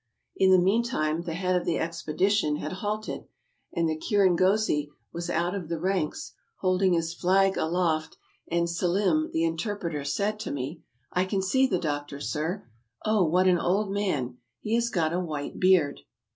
[0.35, 3.27] In the meantime, the head of the expedition had halted,
[3.71, 8.17] and the Kirangozi was out of the ranks, holding his flag aloft,
[8.49, 10.81] and Selim (the interpreter) said to me:
[11.13, 12.67] "I see the doctor, sir.
[13.05, 14.39] Oh, what an old man!
[14.59, 15.99] He has got a white beard."